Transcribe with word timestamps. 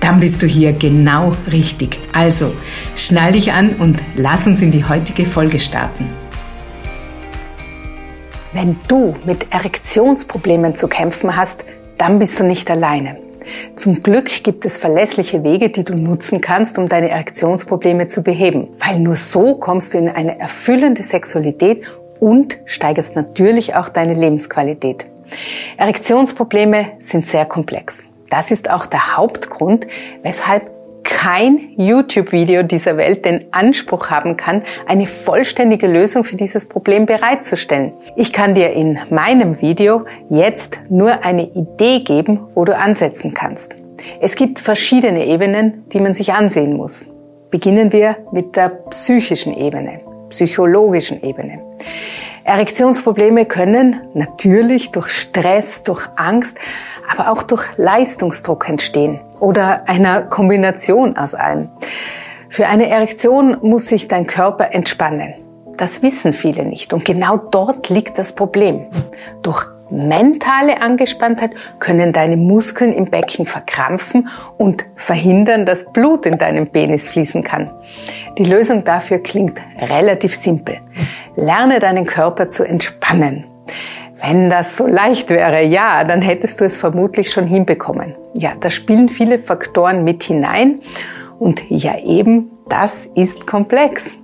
Dann 0.00 0.20
bist 0.20 0.42
du 0.42 0.46
hier 0.46 0.72
genau 0.72 1.32
richtig. 1.52 1.98
Also, 2.12 2.52
schnall 2.96 3.32
dich 3.32 3.52
an 3.52 3.76
und 3.78 3.98
lass 4.16 4.46
uns 4.46 4.62
in 4.62 4.70
die 4.70 4.84
heutige 4.84 5.26
Folge 5.26 5.58
starten. 5.58 6.06
Wenn 8.52 8.76
du 8.88 9.14
mit 9.24 9.52
Erektionsproblemen 9.52 10.74
zu 10.74 10.88
kämpfen 10.88 11.36
hast, 11.36 11.64
dann 11.98 12.18
bist 12.18 12.40
du 12.40 12.44
nicht 12.44 12.70
alleine. 12.70 13.18
Zum 13.76 14.02
Glück 14.02 14.42
gibt 14.42 14.64
es 14.64 14.78
verlässliche 14.78 15.44
Wege, 15.44 15.70
die 15.70 15.84
du 15.84 15.94
nutzen 15.94 16.40
kannst, 16.40 16.78
um 16.78 16.88
deine 16.88 17.10
Erektionsprobleme 17.10 18.08
zu 18.08 18.22
beheben, 18.22 18.68
weil 18.78 18.98
nur 18.98 19.16
so 19.16 19.56
kommst 19.56 19.94
du 19.94 19.98
in 19.98 20.08
eine 20.08 20.38
erfüllende 20.38 21.02
Sexualität 21.02 21.82
und 22.18 22.58
steigerst 22.64 23.16
natürlich 23.16 23.74
auch 23.74 23.88
deine 23.88 24.14
Lebensqualität. 24.14 25.06
Erektionsprobleme 25.76 26.92
sind 26.98 27.28
sehr 27.28 27.46
komplex. 27.46 28.02
Das 28.30 28.50
ist 28.52 28.70
auch 28.70 28.86
der 28.86 29.16
Hauptgrund, 29.16 29.86
weshalb 30.22 30.70
kein 31.02 31.70
YouTube-Video 31.76 32.62
dieser 32.62 32.96
Welt 32.96 33.24
den 33.24 33.52
Anspruch 33.52 34.10
haben 34.10 34.36
kann, 34.36 34.62
eine 34.86 35.06
vollständige 35.06 35.88
Lösung 35.88 36.24
für 36.24 36.36
dieses 36.36 36.68
Problem 36.68 37.06
bereitzustellen. 37.06 37.92
Ich 38.16 38.32
kann 38.32 38.54
dir 38.54 38.72
in 38.72 38.98
meinem 39.10 39.60
Video 39.60 40.04
jetzt 40.28 40.78
nur 40.88 41.24
eine 41.24 41.50
Idee 41.50 42.00
geben, 42.00 42.46
wo 42.54 42.64
du 42.64 42.76
ansetzen 42.76 43.34
kannst. 43.34 43.74
Es 44.20 44.36
gibt 44.36 44.60
verschiedene 44.60 45.26
Ebenen, 45.26 45.84
die 45.92 46.00
man 46.00 46.14
sich 46.14 46.32
ansehen 46.32 46.76
muss. 46.76 47.06
Beginnen 47.50 47.92
wir 47.92 48.16
mit 48.30 48.54
der 48.54 48.68
psychischen 48.90 49.56
Ebene, 49.56 49.98
psychologischen 50.28 51.22
Ebene. 51.24 51.60
Erektionsprobleme 52.50 53.46
können 53.46 54.00
natürlich 54.12 54.90
durch 54.90 55.10
Stress, 55.10 55.84
durch 55.84 56.08
Angst, 56.16 56.58
aber 57.08 57.30
auch 57.30 57.44
durch 57.44 57.64
Leistungsdruck 57.76 58.68
entstehen 58.68 59.20
oder 59.38 59.88
einer 59.88 60.22
Kombination 60.22 61.16
aus 61.16 61.36
allem. 61.36 61.68
Für 62.48 62.66
eine 62.66 62.88
Erektion 62.90 63.58
muss 63.62 63.86
sich 63.86 64.08
dein 64.08 64.26
Körper 64.26 64.74
entspannen. 64.74 65.34
Das 65.76 66.02
wissen 66.02 66.32
viele 66.32 66.64
nicht 66.64 66.92
und 66.92 67.04
genau 67.04 67.36
dort 67.36 67.88
liegt 67.88 68.18
das 68.18 68.34
Problem. 68.34 68.86
Durch 69.42 69.69
mentale 69.90 70.80
Angespanntheit 70.82 71.52
können 71.78 72.12
deine 72.12 72.36
Muskeln 72.36 72.92
im 72.92 73.06
Becken 73.06 73.46
verkrampfen 73.46 74.28
und 74.58 74.84
verhindern, 74.94 75.66
dass 75.66 75.92
Blut 75.92 76.26
in 76.26 76.38
deinem 76.38 76.68
Penis 76.68 77.08
fließen 77.08 77.42
kann. 77.42 77.70
Die 78.38 78.44
Lösung 78.44 78.84
dafür 78.84 79.18
klingt 79.18 79.60
relativ 79.78 80.34
simpel. 80.34 80.80
Lerne 81.36 81.80
deinen 81.80 82.06
Körper 82.06 82.48
zu 82.48 82.64
entspannen. 82.64 83.46
Wenn 84.22 84.50
das 84.50 84.76
so 84.76 84.86
leicht 84.86 85.30
wäre, 85.30 85.62
ja, 85.62 86.04
dann 86.04 86.20
hättest 86.20 86.60
du 86.60 86.64
es 86.64 86.76
vermutlich 86.76 87.32
schon 87.32 87.46
hinbekommen. 87.46 88.14
Ja, 88.36 88.52
da 88.60 88.68
spielen 88.68 89.08
viele 89.08 89.38
Faktoren 89.38 90.04
mit 90.04 90.22
hinein 90.22 90.80
und 91.38 91.62
ja 91.70 91.98
eben, 91.98 92.50
das 92.68 93.06
ist 93.14 93.46
komplex. 93.46 94.16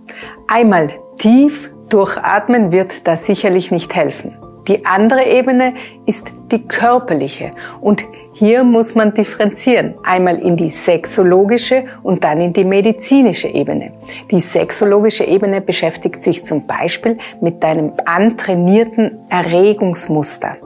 Einmal 0.48 0.90
tief 1.16 1.70
durchatmen 1.88 2.72
wird 2.72 3.06
da 3.06 3.16
sicherlich 3.16 3.70
nicht 3.70 3.94
helfen. 3.94 4.36
Die 4.68 4.84
andere 4.84 5.24
Ebene 5.24 5.74
ist 6.06 6.32
die 6.50 6.66
körperliche 6.66 7.50
und 7.80 8.04
hier 8.32 8.64
muss 8.64 8.94
man 8.94 9.14
differenzieren. 9.14 9.94
Einmal 10.02 10.38
in 10.38 10.56
die 10.56 10.68
sexologische 10.68 11.84
und 12.02 12.22
dann 12.22 12.38
in 12.38 12.52
die 12.52 12.64
medizinische 12.64 13.48
Ebene. 13.48 13.92
Die 14.30 14.40
sexologische 14.40 15.24
Ebene 15.24 15.62
beschäftigt 15.62 16.22
sich 16.22 16.44
zum 16.44 16.66
Beispiel 16.66 17.16
mit 17.40 17.62
deinem 17.62 17.92
antrainierten 18.04 19.20
Erregungsmuster. 19.30 20.58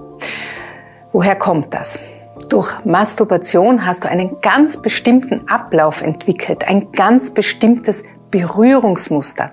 Woher 1.13 1.37
kommt 1.37 1.73
das? 1.73 2.01
Durch 2.49 2.85
Masturbation 2.85 3.87
hast 3.87 4.03
du 4.03 4.09
einen 4.09 4.41
ganz 4.41 4.83
bestimmten 4.83 5.47
Ablauf 5.49 6.03
entwickelt, 6.03 6.67
ein 6.67 6.91
ganz 6.91 7.33
bestimmtes 7.33 8.03
Berührungsmuster, 8.31 9.51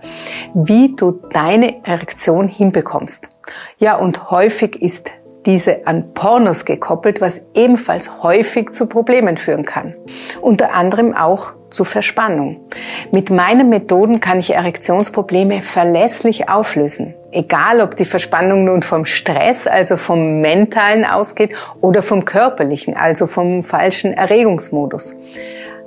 wie 0.54 0.96
du 0.96 1.20
deine 1.32 1.86
Erektion 1.86 2.48
hinbekommst. 2.48 3.28
Ja, 3.78 3.98
und 3.98 4.32
häufig 4.32 4.82
ist 4.82 5.12
diese 5.48 5.88
an 5.88 6.14
Pornos 6.14 6.66
gekoppelt, 6.66 7.22
was 7.22 7.42
ebenfalls 7.54 8.22
häufig 8.22 8.72
zu 8.72 8.86
Problemen 8.86 9.38
führen 9.38 9.64
kann. 9.64 9.96
Unter 10.42 10.74
anderem 10.74 11.16
auch 11.16 11.54
zu 11.70 11.86
Verspannung. 11.86 12.60
Mit 13.12 13.30
meinen 13.30 13.70
Methoden 13.70 14.20
kann 14.20 14.40
ich 14.40 14.54
Erektionsprobleme 14.54 15.62
verlässlich 15.62 16.50
auflösen. 16.50 17.14
Egal, 17.32 17.82
ob 17.82 17.96
die 17.96 18.06
Verspannung 18.06 18.66
nun 18.66 18.84
vom 18.84 19.06
Stress, 19.06 19.68
also 19.68 19.96
vom 19.96 20.42
mentalen 20.42 21.06
ausgeht 21.06 21.52
oder 21.82 22.04
vom 22.04 22.26
körperlichen, 22.26 22.96
also 22.96 23.26
vom 23.26 23.64
falschen 23.64 24.14
Erregungsmodus. 24.14 25.16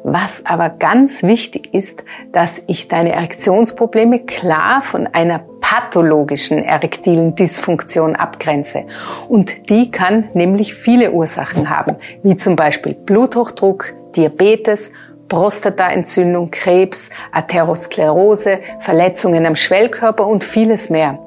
Was 0.02 0.46
aber 0.46 0.70
ganz 0.70 1.22
wichtig 1.22 1.74
ist, 1.74 2.04
dass 2.32 2.62
ich 2.66 2.88
deine 2.88 3.12
Erektionsprobleme 3.12 4.20
klar 4.20 4.82
von 4.82 5.06
einer 5.06 5.40
pathologischen 5.60 6.58
erektilen 6.64 7.34
Dysfunktion 7.34 8.16
abgrenze. 8.16 8.86
Und 9.28 9.70
die 9.70 9.90
kann 9.90 10.28
nämlich 10.34 10.74
viele 10.74 11.12
Ursachen 11.12 11.70
haben, 11.70 11.96
wie 12.22 12.36
zum 12.36 12.56
Beispiel 12.56 12.94
Bluthochdruck, 12.94 13.92
Diabetes, 14.16 14.92
Prostataentzündung, 15.28 16.50
Krebs, 16.50 17.10
Atherosklerose, 17.30 18.58
Verletzungen 18.80 19.46
am 19.46 19.54
Schwellkörper 19.54 20.26
und 20.26 20.42
vieles 20.42 20.90
mehr. 20.90 21.20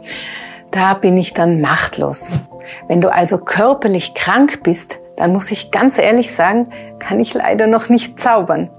Da 0.72 0.96
bin 0.96 1.18
ich 1.18 1.34
dann 1.34 1.62
machtlos. 1.62 2.30
Wenn 2.88 3.00
du 3.00 3.14
also 3.14 3.38
körperlich 3.38 4.14
krank 4.14 4.62
bist, 4.64 5.00
dann 5.16 5.34
muss 5.34 5.52
ich 5.52 5.72
ganz 5.72 5.98
ehrlich 5.98 6.34
sagen, 6.34 6.70
kann 7.00 7.20
ich 7.20 7.34
leider 7.34 7.68
noch 7.68 7.90
nicht 7.90 8.20
zaubern. 8.20 8.70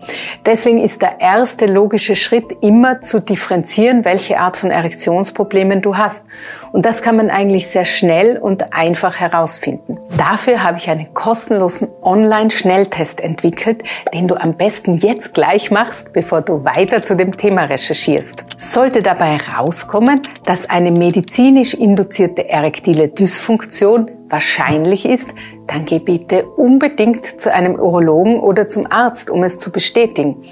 Deswegen 0.46 0.82
ist 0.82 1.02
der 1.02 1.20
erste 1.20 1.66
logische 1.66 2.16
Schritt 2.16 2.46
immer 2.60 3.00
zu 3.02 3.20
differenzieren, 3.20 4.04
welche 4.04 4.38
Art 4.38 4.56
von 4.56 4.70
Erektionsproblemen 4.70 5.82
du 5.82 5.96
hast. 5.96 6.26
Und 6.72 6.84
das 6.84 7.02
kann 7.02 7.16
man 7.16 7.30
eigentlich 7.30 7.68
sehr 7.68 7.84
schnell 7.84 8.36
und 8.36 8.72
einfach 8.72 9.20
herausfinden. 9.20 9.98
Dafür 10.16 10.64
habe 10.64 10.78
ich 10.78 10.90
einen 10.90 11.14
kostenlosen 11.14 11.88
Online-Schnelltest 12.02 13.20
entwickelt, 13.20 13.84
den 14.12 14.26
du 14.26 14.34
am 14.34 14.56
besten 14.56 14.96
jetzt 14.96 15.34
gleich 15.34 15.70
machst, 15.70 16.12
bevor 16.12 16.40
du 16.40 16.64
weiter 16.64 17.02
zu 17.02 17.14
dem 17.14 17.36
Thema 17.36 17.64
recherchierst. 17.64 18.44
Sollte 18.56 19.02
dabei 19.02 19.38
herauskommen, 19.38 20.22
dass 20.44 20.68
eine 20.68 20.90
medizinisch 20.90 21.74
induzierte 21.74 22.48
erektile 22.48 23.08
Dysfunktion 23.08 24.10
wahrscheinlich 24.34 25.08
ist, 25.08 25.32
dann 25.68 25.84
geh 25.84 26.00
bitte 26.00 26.44
unbedingt 26.44 27.40
zu 27.40 27.54
einem 27.54 27.76
Urologen 27.76 28.40
oder 28.40 28.68
zum 28.68 28.90
Arzt, 28.90 29.30
um 29.30 29.44
es 29.44 29.60
zu 29.60 29.70
bestätigen. 29.70 30.42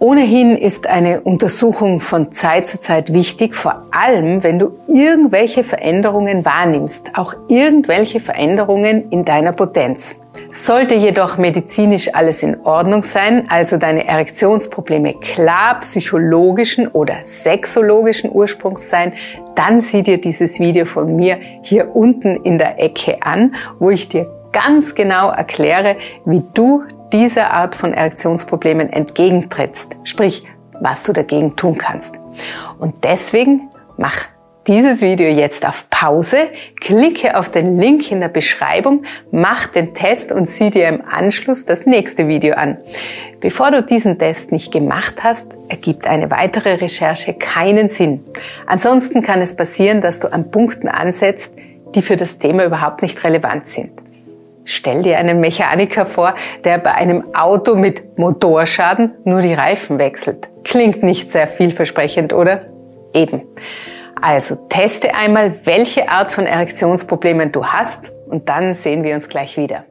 Ohnehin 0.00 0.58
ist 0.58 0.88
eine 0.88 1.20
Untersuchung 1.20 2.00
von 2.00 2.32
Zeit 2.32 2.66
zu 2.68 2.80
Zeit 2.80 3.14
wichtig, 3.14 3.54
vor 3.54 3.86
allem 3.92 4.42
wenn 4.42 4.58
du 4.58 4.72
irgendwelche 4.88 5.62
Veränderungen 5.62 6.44
wahrnimmst, 6.44 7.12
auch 7.14 7.34
irgendwelche 7.48 8.18
Veränderungen 8.18 9.10
in 9.10 9.24
deiner 9.24 9.52
Potenz. 9.52 10.20
Sollte 10.50 10.96
jedoch 10.96 11.38
medizinisch 11.38 12.14
alles 12.14 12.42
in 12.42 12.60
Ordnung 12.64 13.04
sein, 13.04 13.46
also 13.48 13.78
deine 13.78 14.06
Erektionsprobleme 14.06 15.14
klar 15.14 15.80
psychologischen 15.80 16.88
oder 16.88 17.18
sexologischen 17.24 18.30
Ursprungs 18.30 18.90
sein, 18.90 19.14
dann 19.56 19.80
sieh 19.80 20.02
dir 20.02 20.20
dieses 20.20 20.60
Video 20.60 20.84
von 20.84 21.16
mir 21.16 21.38
hier 21.62 21.94
unten 21.96 22.36
in 22.44 22.58
der 22.58 22.82
Ecke 22.82 23.22
an, 23.22 23.56
wo 23.78 23.90
ich 23.90 24.08
dir 24.08 24.30
ganz 24.52 24.94
genau 24.94 25.30
erkläre, 25.30 25.96
wie 26.24 26.42
du 26.54 26.84
dieser 27.12 27.52
Art 27.52 27.74
von 27.76 27.92
Erektionsproblemen 27.92 28.92
entgegentrittst, 28.92 29.96
sprich, 30.04 30.44
was 30.80 31.02
du 31.02 31.12
dagegen 31.12 31.56
tun 31.56 31.78
kannst. 31.78 32.14
Und 32.78 33.04
deswegen 33.04 33.70
mach 33.96 34.26
dieses 34.66 35.00
Video 35.00 35.28
jetzt 35.28 35.66
auf 35.66 35.88
Pause, 35.90 36.38
klicke 36.80 37.36
auf 37.36 37.48
den 37.48 37.78
Link 37.78 38.10
in 38.10 38.20
der 38.20 38.28
Beschreibung, 38.28 39.04
mach 39.30 39.66
den 39.66 39.94
Test 39.94 40.32
und 40.32 40.48
sieh 40.48 40.70
dir 40.70 40.88
im 40.88 41.02
Anschluss 41.08 41.64
das 41.64 41.86
nächste 41.86 42.26
Video 42.28 42.54
an. 42.54 42.78
Bevor 43.40 43.70
du 43.70 43.82
diesen 43.82 44.18
Test 44.18 44.50
nicht 44.50 44.72
gemacht 44.72 45.22
hast, 45.22 45.56
ergibt 45.68 46.06
eine 46.06 46.30
weitere 46.30 46.74
Recherche 46.74 47.34
keinen 47.34 47.88
Sinn. 47.88 48.24
Ansonsten 48.66 49.22
kann 49.22 49.40
es 49.40 49.54
passieren, 49.54 50.00
dass 50.00 50.20
du 50.20 50.32
an 50.32 50.50
Punkten 50.50 50.88
ansetzt, 50.88 51.56
die 51.94 52.02
für 52.02 52.16
das 52.16 52.38
Thema 52.38 52.64
überhaupt 52.64 53.02
nicht 53.02 53.22
relevant 53.22 53.68
sind. 53.68 53.90
Stell 54.64 55.04
dir 55.04 55.18
einen 55.18 55.38
Mechaniker 55.38 56.06
vor, 56.06 56.34
der 56.64 56.78
bei 56.78 56.92
einem 56.92 57.34
Auto 57.34 57.76
mit 57.76 58.18
Motorschaden 58.18 59.12
nur 59.24 59.40
die 59.40 59.54
Reifen 59.54 59.98
wechselt. 60.00 60.48
Klingt 60.64 61.04
nicht 61.04 61.30
sehr 61.30 61.46
vielversprechend, 61.46 62.32
oder? 62.32 62.62
Eben. 63.14 63.42
Also 64.20 64.56
teste 64.68 65.14
einmal, 65.14 65.60
welche 65.64 66.08
Art 66.08 66.32
von 66.32 66.46
Erektionsproblemen 66.46 67.52
du 67.52 67.66
hast 67.66 68.12
und 68.28 68.48
dann 68.48 68.74
sehen 68.74 69.04
wir 69.04 69.14
uns 69.14 69.28
gleich 69.28 69.56
wieder. 69.56 69.84